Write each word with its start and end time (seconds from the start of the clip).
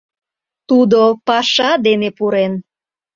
Тудо 0.69 1.01
паша 1.27 1.71
дене 1.85 2.09
пурен. 2.17 2.53